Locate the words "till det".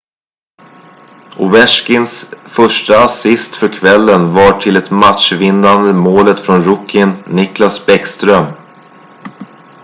4.61-4.91